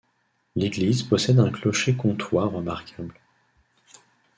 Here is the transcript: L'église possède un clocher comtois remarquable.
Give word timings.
L'église 0.55 1.03
possède 1.03 1.37
un 1.37 1.51
clocher 1.51 1.95
comtois 1.95 2.47
remarquable. 2.47 3.13